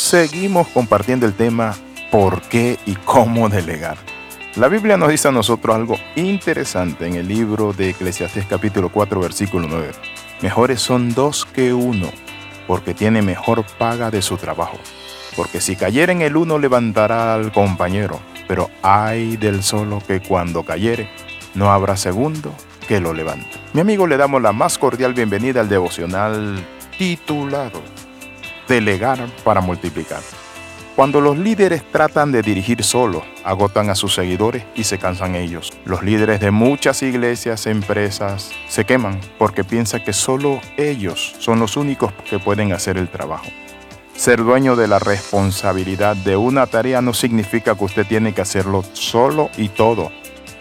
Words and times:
seguimos 0.00 0.66
compartiendo 0.68 1.26
el 1.26 1.34
tema 1.34 1.74
¿Por 2.10 2.40
qué 2.40 2.78
y 2.86 2.94
cómo 2.94 3.50
delegar? 3.50 3.98
La 4.56 4.68
Biblia 4.68 4.96
nos 4.96 5.10
dice 5.10 5.28
a 5.28 5.30
nosotros 5.30 5.76
algo 5.76 5.98
interesante 6.16 7.06
en 7.06 7.14
el 7.14 7.28
libro 7.28 7.74
de 7.74 7.90
Eclesiastés 7.90 8.46
capítulo 8.46 8.88
4 8.88 9.20
versículo 9.20 9.68
9. 9.68 9.92
Mejores 10.40 10.80
son 10.80 11.14
dos 11.14 11.44
que 11.44 11.74
uno, 11.74 12.10
porque 12.66 12.94
tiene 12.94 13.20
mejor 13.20 13.64
paga 13.78 14.10
de 14.10 14.22
su 14.22 14.38
trabajo. 14.38 14.78
Porque 15.36 15.60
si 15.60 15.76
cayere 15.76 16.12
en 16.12 16.22
el 16.22 16.36
uno 16.36 16.58
levantará 16.58 17.34
al 17.34 17.52
compañero, 17.52 18.20
pero 18.48 18.70
hay 18.82 19.36
del 19.36 19.62
solo 19.62 20.02
que 20.04 20.20
cuando 20.20 20.64
cayere 20.64 21.10
no 21.54 21.70
habrá 21.70 21.96
segundo 21.96 22.54
que 22.88 23.00
lo 23.00 23.12
levante. 23.12 23.50
Mi 23.74 23.82
amigo 23.82 24.06
le 24.06 24.16
damos 24.16 24.40
la 24.40 24.52
más 24.52 24.78
cordial 24.78 25.12
bienvenida 25.12 25.60
al 25.60 25.68
devocional 25.68 26.58
titulado 26.96 27.99
Delegar 28.70 29.18
para 29.42 29.60
multiplicar. 29.60 30.20
Cuando 30.94 31.20
los 31.20 31.36
líderes 31.36 31.82
tratan 31.90 32.30
de 32.30 32.40
dirigir 32.40 32.84
solos, 32.84 33.24
agotan 33.42 33.90
a 33.90 33.96
sus 33.96 34.14
seguidores 34.14 34.62
y 34.76 34.84
se 34.84 34.96
cansan 34.96 35.34
ellos. 35.34 35.72
Los 35.84 36.04
líderes 36.04 36.38
de 36.38 36.52
muchas 36.52 37.02
iglesias, 37.02 37.66
empresas, 37.66 38.52
se 38.68 38.84
queman 38.84 39.20
porque 39.38 39.64
piensan 39.64 40.04
que 40.04 40.12
solo 40.12 40.60
ellos 40.76 41.34
son 41.40 41.58
los 41.58 41.76
únicos 41.76 42.12
que 42.30 42.38
pueden 42.38 42.72
hacer 42.72 42.96
el 42.96 43.08
trabajo. 43.08 43.46
Ser 44.14 44.44
dueño 44.44 44.76
de 44.76 44.86
la 44.86 45.00
responsabilidad 45.00 46.14
de 46.14 46.36
una 46.36 46.68
tarea 46.68 47.02
no 47.02 47.12
significa 47.12 47.74
que 47.74 47.84
usted 47.84 48.06
tiene 48.06 48.34
que 48.34 48.42
hacerlo 48.42 48.84
solo 48.92 49.50
y 49.56 49.70
todo. 49.70 50.12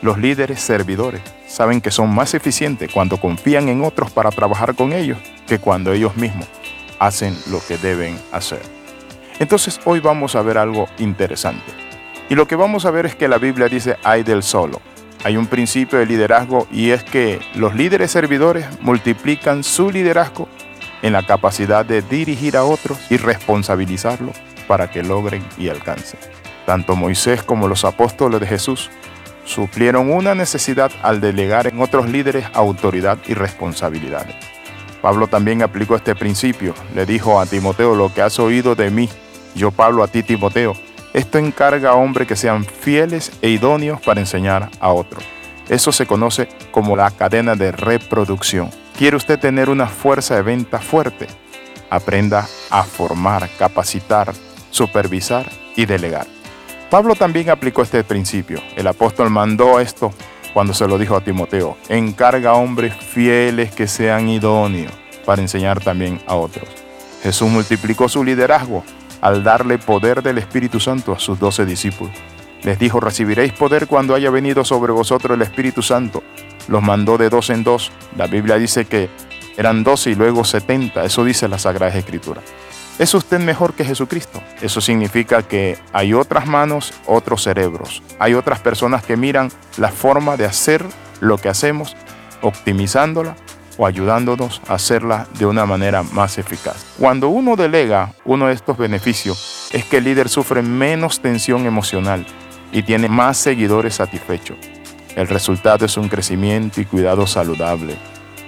Los 0.00 0.16
líderes 0.16 0.60
servidores 0.60 1.20
saben 1.46 1.82
que 1.82 1.90
son 1.90 2.08
más 2.08 2.32
eficientes 2.32 2.90
cuando 2.90 3.20
confían 3.20 3.68
en 3.68 3.84
otros 3.84 4.10
para 4.10 4.30
trabajar 4.30 4.74
con 4.74 4.94
ellos 4.94 5.18
que 5.46 5.58
cuando 5.58 5.92
ellos 5.92 6.16
mismos 6.16 6.48
hacen 6.98 7.36
lo 7.50 7.60
que 7.66 7.78
deben 7.78 8.18
hacer. 8.32 8.62
Entonces 9.38 9.80
hoy 9.84 10.00
vamos 10.00 10.34
a 10.34 10.42
ver 10.42 10.58
algo 10.58 10.88
interesante. 10.98 11.72
Y 12.28 12.34
lo 12.34 12.46
que 12.46 12.56
vamos 12.56 12.84
a 12.84 12.90
ver 12.90 13.06
es 13.06 13.14
que 13.14 13.28
la 13.28 13.38
Biblia 13.38 13.68
dice 13.68 13.96
hay 14.04 14.22
del 14.22 14.42
solo. 14.42 14.80
Hay 15.24 15.36
un 15.36 15.46
principio 15.46 15.98
de 15.98 16.06
liderazgo 16.06 16.66
y 16.70 16.90
es 16.90 17.02
que 17.02 17.40
los 17.54 17.74
líderes 17.74 18.10
servidores 18.10 18.66
multiplican 18.80 19.64
su 19.64 19.90
liderazgo 19.90 20.48
en 21.02 21.12
la 21.12 21.24
capacidad 21.24 21.84
de 21.84 22.02
dirigir 22.02 22.56
a 22.56 22.64
otros 22.64 22.98
y 23.10 23.16
responsabilizarlos 23.16 24.36
para 24.66 24.90
que 24.90 25.02
logren 25.02 25.44
y 25.56 25.68
alcancen. 25.68 26.20
Tanto 26.66 26.96
Moisés 26.96 27.42
como 27.42 27.66
los 27.66 27.84
apóstoles 27.84 28.40
de 28.40 28.46
Jesús 28.46 28.90
suplieron 29.44 30.12
una 30.12 30.34
necesidad 30.34 30.92
al 31.02 31.20
delegar 31.20 31.66
en 31.66 31.80
otros 31.80 32.08
líderes 32.08 32.44
autoridad 32.52 33.18
y 33.26 33.34
responsabilidades. 33.34 34.36
Pablo 35.02 35.28
también 35.28 35.62
aplicó 35.62 35.96
este 35.96 36.14
principio. 36.14 36.74
Le 36.94 37.06
dijo 37.06 37.40
a 37.40 37.46
Timoteo, 37.46 37.94
lo 37.94 38.12
que 38.12 38.22
has 38.22 38.38
oído 38.38 38.74
de 38.74 38.90
mí 38.90 39.08
yo 39.54 39.70
Pablo 39.70 40.02
a 40.02 40.08
ti 40.08 40.22
Timoteo, 40.22 40.74
esto 41.12 41.38
encarga 41.38 41.90
a 41.90 41.94
hombres 41.94 42.28
que 42.28 42.36
sean 42.36 42.64
fieles 42.64 43.32
e 43.42 43.48
idóneos 43.48 44.00
para 44.00 44.20
enseñar 44.20 44.70
a 44.78 44.92
otros. 44.92 45.24
Eso 45.68 45.90
se 45.90 46.06
conoce 46.06 46.48
como 46.70 46.96
la 46.96 47.10
cadena 47.10 47.54
de 47.54 47.72
reproducción. 47.72 48.70
¿Quiere 48.96 49.16
usted 49.16 49.38
tener 49.38 49.68
una 49.68 49.86
fuerza 49.86 50.36
de 50.36 50.42
venta 50.42 50.78
fuerte? 50.78 51.26
Aprenda 51.90 52.46
a 52.70 52.84
formar, 52.84 53.48
capacitar, 53.58 54.32
supervisar 54.70 55.50
y 55.76 55.86
delegar. 55.86 56.26
Pablo 56.90 57.14
también 57.14 57.50
aplicó 57.50 57.82
este 57.82 58.02
principio. 58.04 58.60
El 58.76 58.86
apóstol 58.86 59.30
mandó 59.30 59.80
esto 59.80 60.12
cuando 60.58 60.74
se 60.74 60.88
lo 60.88 60.98
dijo 60.98 61.14
a 61.14 61.20
Timoteo. 61.20 61.76
Encarga 61.88 62.50
a 62.50 62.54
hombres 62.54 62.92
fieles 62.92 63.70
que 63.70 63.86
sean 63.86 64.28
idóneos 64.28 64.90
para 65.24 65.40
enseñar 65.40 65.78
también 65.78 66.20
a 66.26 66.34
otros. 66.34 66.68
Jesús 67.22 67.48
multiplicó 67.48 68.08
su 68.08 68.24
liderazgo 68.24 68.82
al 69.20 69.44
darle 69.44 69.78
poder 69.78 70.20
del 70.20 70.36
Espíritu 70.36 70.80
Santo 70.80 71.12
a 71.12 71.20
sus 71.20 71.38
doce 71.38 71.64
discípulos. 71.64 72.12
Les 72.64 72.76
dijo, 72.76 72.98
recibiréis 72.98 73.52
poder 73.52 73.86
cuando 73.86 74.16
haya 74.16 74.30
venido 74.30 74.64
sobre 74.64 74.90
vosotros 74.90 75.36
el 75.36 75.42
Espíritu 75.42 75.80
Santo. 75.80 76.24
Los 76.66 76.82
mandó 76.82 77.18
de 77.18 77.30
dos 77.30 77.50
en 77.50 77.62
dos. 77.62 77.92
La 78.16 78.26
Biblia 78.26 78.56
dice 78.56 78.84
que 78.84 79.08
eran 79.56 79.84
doce 79.84 80.10
y 80.10 80.16
luego 80.16 80.42
setenta. 80.42 81.04
Eso 81.04 81.24
dice 81.24 81.46
la 81.46 81.60
Sagrada 81.60 81.96
Escritura. 81.96 82.40
¿Es 82.98 83.14
usted 83.14 83.38
mejor 83.38 83.74
que 83.74 83.84
Jesucristo? 83.84 84.42
Eso 84.60 84.80
significa 84.80 85.44
que 85.44 85.78
hay 85.92 86.14
otras 86.14 86.48
manos, 86.48 86.92
otros 87.06 87.44
cerebros. 87.44 88.02
Hay 88.18 88.34
otras 88.34 88.58
personas 88.58 89.04
que 89.04 89.16
miran 89.16 89.52
la 89.76 89.92
forma 89.92 90.36
de 90.36 90.46
hacer 90.46 90.84
lo 91.20 91.38
que 91.38 91.48
hacemos, 91.48 91.94
optimizándola 92.42 93.36
o 93.76 93.86
ayudándonos 93.86 94.60
a 94.66 94.74
hacerla 94.74 95.28
de 95.38 95.46
una 95.46 95.64
manera 95.64 96.02
más 96.02 96.38
eficaz. 96.38 96.84
Cuando 96.98 97.28
uno 97.28 97.54
delega 97.54 98.14
uno 98.24 98.48
de 98.48 98.54
estos 98.54 98.76
beneficios 98.76 99.68
es 99.72 99.84
que 99.84 99.98
el 99.98 100.04
líder 100.04 100.28
sufre 100.28 100.62
menos 100.62 101.20
tensión 101.20 101.66
emocional 101.66 102.26
y 102.72 102.82
tiene 102.82 103.08
más 103.08 103.38
seguidores 103.38 103.94
satisfechos. 103.94 104.56
El 105.14 105.28
resultado 105.28 105.86
es 105.86 105.96
un 105.96 106.08
crecimiento 106.08 106.80
y 106.80 106.84
cuidado 106.84 107.28
saludable. 107.28 107.94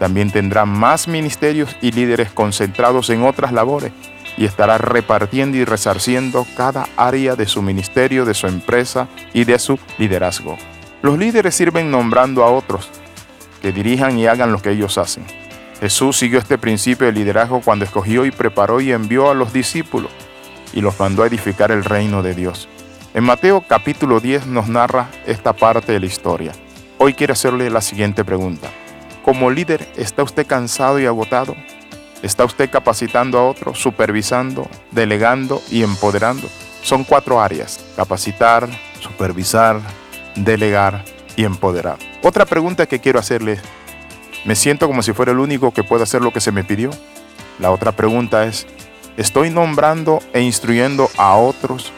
También 0.00 0.32
tendrá 0.32 0.66
más 0.66 1.06
ministerios 1.06 1.76
y 1.80 1.92
líderes 1.92 2.32
concentrados 2.32 3.08
en 3.10 3.22
otras 3.22 3.52
labores 3.52 3.92
y 4.36 4.44
estará 4.44 4.78
repartiendo 4.78 5.56
y 5.56 5.64
resarciendo 5.64 6.46
cada 6.56 6.88
área 6.96 7.36
de 7.36 7.46
su 7.46 7.62
ministerio, 7.62 8.24
de 8.24 8.34
su 8.34 8.46
empresa 8.46 9.08
y 9.32 9.44
de 9.44 9.58
su 9.58 9.78
liderazgo. 9.98 10.56
Los 11.02 11.18
líderes 11.18 11.54
sirven 11.54 11.90
nombrando 11.90 12.44
a 12.44 12.50
otros 12.50 12.88
que 13.60 13.72
dirijan 13.72 14.18
y 14.18 14.26
hagan 14.26 14.52
lo 14.52 14.60
que 14.60 14.70
ellos 14.70 14.98
hacen. 14.98 15.24
Jesús 15.80 16.16
siguió 16.16 16.38
este 16.38 16.58
principio 16.58 17.06
de 17.06 17.12
liderazgo 17.12 17.60
cuando 17.60 17.84
escogió 17.84 18.24
y 18.24 18.30
preparó 18.30 18.80
y 18.80 18.92
envió 18.92 19.30
a 19.30 19.34
los 19.34 19.52
discípulos 19.52 20.10
y 20.72 20.80
los 20.80 20.98
mandó 20.98 21.22
a 21.22 21.26
edificar 21.26 21.70
el 21.70 21.84
reino 21.84 22.22
de 22.22 22.34
Dios. 22.34 22.68
En 23.14 23.24
Mateo 23.24 23.64
capítulo 23.66 24.20
10 24.20 24.46
nos 24.46 24.68
narra 24.68 25.10
esta 25.26 25.52
parte 25.52 25.92
de 25.92 26.00
la 26.00 26.06
historia. 26.06 26.52
Hoy 26.98 27.14
quiero 27.14 27.32
hacerle 27.32 27.68
la 27.68 27.80
siguiente 27.80 28.24
pregunta. 28.24 28.70
Como 29.24 29.50
líder, 29.50 29.86
¿está 29.96 30.22
usted 30.22 30.46
cansado 30.46 30.98
y 30.98 31.06
agotado? 31.06 31.54
¿Está 32.22 32.44
usted 32.44 32.70
capacitando 32.70 33.36
a 33.36 33.48
otros, 33.48 33.80
supervisando, 33.80 34.68
delegando 34.92 35.60
y 35.70 35.82
empoderando? 35.82 36.48
Son 36.82 37.02
cuatro 37.02 37.40
áreas. 37.40 37.80
Capacitar, 37.96 38.68
supervisar, 39.00 39.80
delegar 40.36 41.04
y 41.34 41.44
empoderar. 41.44 41.98
Otra 42.22 42.46
pregunta 42.46 42.86
que 42.86 43.00
quiero 43.00 43.18
hacerle, 43.18 43.58
¿me 44.44 44.54
siento 44.54 44.86
como 44.86 45.02
si 45.02 45.12
fuera 45.12 45.32
el 45.32 45.40
único 45.40 45.72
que 45.72 45.82
pueda 45.82 46.04
hacer 46.04 46.22
lo 46.22 46.32
que 46.32 46.40
se 46.40 46.52
me 46.52 46.62
pidió? 46.62 46.90
La 47.58 47.72
otra 47.72 47.90
pregunta 47.90 48.44
es, 48.44 48.68
¿estoy 49.16 49.50
nombrando 49.50 50.20
e 50.32 50.42
instruyendo 50.42 51.10
a 51.16 51.34
otros 51.34 51.92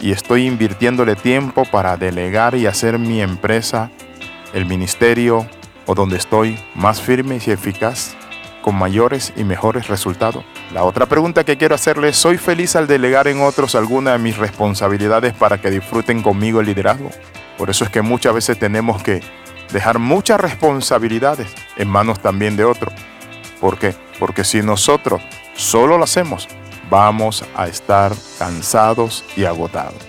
y 0.00 0.12
estoy 0.12 0.46
invirtiéndole 0.46 1.14
tiempo 1.14 1.66
para 1.66 1.98
delegar 1.98 2.54
y 2.54 2.66
hacer 2.66 2.98
mi 2.98 3.20
empresa, 3.20 3.90
el 4.54 4.64
ministerio 4.64 5.46
o 5.84 5.94
donde 5.94 6.16
estoy 6.16 6.58
más 6.74 7.02
firme 7.02 7.38
y 7.44 7.50
eficaz? 7.50 8.16
Con 8.68 8.76
mayores 8.76 9.32
y 9.34 9.44
mejores 9.44 9.88
resultados. 9.88 10.44
La 10.74 10.84
otra 10.84 11.06
pregunta 11.06 11.42
que 11.42 11.56
quiero 11.56 11.74
hacerle, 11.74 12.12
¿soy 12.12 12.36
feliz 12.36 12.76
al 12.76 12.86
delegar 12.86 13.26
en 13.26 13.40
otros 13.40 13.74
alguna 13.74 14.12
de 14.12 14.18
mis 14.18 14.36
responsabilidades 14.36 15.32
para 15.32 15.58
que 15.58 15.70
disfruten 15.70 16.20
conmigo 16.20 16.60
el 16.60 16.66
liderazgo? 16.66 17.08
Por 17.56 17.70
eso 17.70 17.84
es 17.84 17.90
que 17.90 18.02
muchas 18.02 18.34
veces 18.34 18.58
tenemos 18.58 19.02
que 19.02 19.22
dejar 19.72 19.98
muchas 19.98 20.38
responsabilidades 20.38 21.48
en 21.78 21.88
manos 21.88 22.20
también 22.20 22.58
de 22.58 22.64
otros. 22.64 22.92
¿Por 23.58 23.78
qué? 23.78 23.94
Porque 24.18 24.44
si 24.44 24.60
nosotros 24.60 25.22
solo 25.54 25.96
lo 25.96 26.04
hacemos, 26.04 26.46
vamos 26.90 27.46
a 27.56 27.68
estar 27.68 28.12
cansados 28.38 29.24
y 29.34 29.46
agotados. 29.46 30.06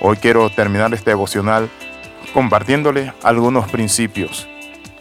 Hoy 0.00 0.16
quiero 0.18 0.48
terminar 0.48 0.94
este 0.94 1.10
devocional 1.10 1.68
compartiéndole 2.32 3.12
algunos 3.24 3.68
principios. 3.68 4.46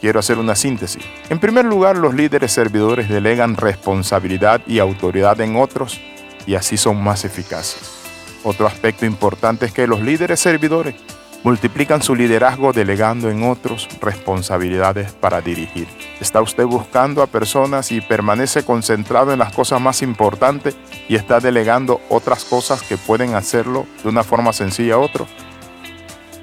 Quiero 0.02 0.20
hacer 0.20 0.38
una 0.38 0.56
síntesis. 0.56 1.04
En 1.30 1.40
primer 1.40 1.66
lugar, 1.66 1.98
los 1.98 2.14
líderes 2.14 2.52
servidores 2.52 3.10
delegan 3.10 3.58
responsabilidad 3.58 4.62
y 4.66 4.80
autoridad 4.80 5.40
en 5.42 5.56
otros 5.56 6.00
y 6.46 6.56
así 6.56 6.78
son 6.78 7.04
más 7.04 7.26
eficaces. 7.26 7.96
Otro 8.44 8.68
aspecto 8.68 9.06
importante 9.06 9.66
es 9.66 9.74
que 9.74 9.88
los 9.88 10.02
líderes 10.02 10.40
servidores 10.40 10.96
Multiplican 11.42 12.04
su 12.04 12.16
liderazgo 12.16 12.74
delegando 12.74 13.30
en 13.30 13.44
otros 13.44 13.88
responsabilidades 14.02 15.14
para 15.14 15.40
dirigir. 15.40 15.88
¿Está 16.20 16.42
usted 16.42 16.66
buscando 16.66 17.22
a 17.22 17.28
personas 17.28 17.94
y 17.94 18.02
permanece 18.02 18.64
concentrado 18.64 19.32
en 19.32 19.40
las 19.40 19.54
cosas 19.54 19.80
más 19.80 20.02
importantes 20.02 20.76
y 21.08 21.16
está 21.16 21.40
delegando 21.40 22.02
otras 22.10 22.44
cosas 22.44 22.82
que 22.82 22.98
pueden 22.98 23.36
hacerlo 23.36 23.86
de 24.04 24.10
una 24.10 24.24
forma 24.24 24.52
sencilla 24.52 24.96
a 24.96 25.00
otros? 25.00 25.30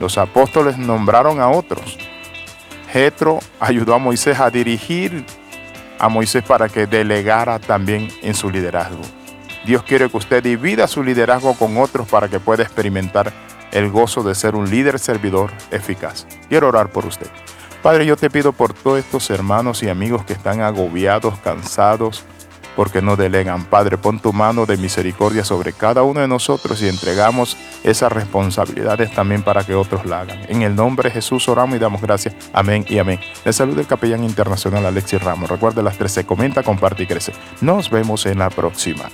Los 0.01 0.17
apóstoles 0.17 0.79
nombraron 0.79 1.41
a 1.41 1.51
otros. 1.51 1.99
Jetro 2.97 3.41
ayudó 3.61 3.93
a 3.93 3.99
Moisés 3.99 4.41
a 4.41 4.49
dirigir 4.49 5.27
a 5.99 6.09
Moisés 6.09 6.43
para 6.43 6.71
que 6.71 6.87
delegara 6.87 7.59
también 7.59 8.09
en 8.23 8.33
su 8.33 8.49
liderazgo. 8.49 9.03
Dios 9.67 9.83
quiere 9.83 10.09
que 10.09 10.17
usted 10.17 10.43
divida 10.43 10.89
su 10.89 11.03
liderazgo 11.03 11.53
con 11.59 11.77
otros 11.77 12.09
para 12.09 12.29
que 12.29 12.41
pueda 12.41 12.63
experimentar 12.63 13.35
el 13.71 13.91
gozo 13.91 14.23
de 14.23 14.35
ser 14.35 14.55
un 14.55 14.71
líder 14.71 14.99
servidor 14.99 15.51
eficaz. 15.71 16.27
Quiero 16.49 16.69
orar 16.69 16.89
por 16.89 17.05
usted. 17.05 17.27
Padre, 17.83 18.07
yo 18.07 18.17
te 18.17 18.31
pido 18.31 18.55
por 18.55 18.73
todos 18.73 18.99
estos 18.99 19.29
hermanos 19.29 19.83
y 19.83 19.91
amigos 19.91 20.25
que 20.25 20.33
están 20.33 20.63
agobiados, 20.63 21.39
cansados, 21.41 22.25
porque 22.77 23.03
no 23.03 23.17
delegan. 23.17 23.65
Padre, 23.65 23.99
pon 23.99 24.21
tu 24.21 24.33
mano 24.33 24.67
de 24.67 24.77
misericordia 24.77 25.45
sobre 25.45 25.73
cada 25.73 26.03
uno 26.03 26.21
de 26.21 26.29
nosotros 26.29 26.81
y 26.83 26.89
entregamos 26.89 27.57
esas 27.83 28.13
responsabilidades 28.13 29.13
también 29.13 29.43
para 29.43 29.65
que 29.65 29.75
otros 29.75 30.07
la 30.07 30.21
hagan. 30.21 30.39
En 30.49 30.63
el 30.63 30.77
nombre 30.77 31.09
de 31.09 31.15
Jesús 31.15 31.49
oramos 31.49 31.77
y 31.77 31.81
damos 31.81 32.01
gracias. 32.01 32.35
Amén 32.53 32.85
y 32.89 32.99
amén. 32.99 33.19
Le 33.45 33.53
saluda 33.53 33.81
el 33.81 33.87
capellán 33.87 34.23
internacional 34.23 34.87
Alexis 34.87 35.23
Ramos. 35.23 35.51
Recuerda 35.51 35.83
las 35.83 35.97
13, 35.97 36.27
comenta, 36.27 36.63
comparte 36.63 37.03
y 37.03 37.07
crece. 37.07 37.33
Nos 37.61 37.91
vemos 37.91 38.27
en 38.27 38.39
la 38.39 38.51
próxima. 38.51 39.09